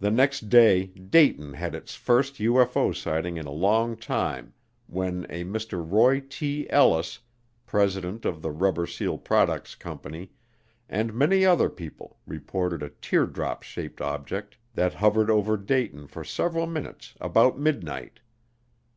[0.00, 4.52] The next day Dayton had its first UFO sighting in a long time
[4.88, 5.88] when a Mr.
[5.88, 6.68] Roy T.
[6.70, 7.20] Ellis,
[7.64, 10.32] president of the Rubber Seal Products Company,
[10.88, 16.66] and many other people, reported a teardrop shaped object that hovered over Dayton for several
[16.66, 18.18] minutes about midnight.